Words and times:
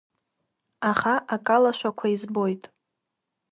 Аха 0.89 1.13
акалашәақәа 1.35 2.07
избоит. 2.15 2.63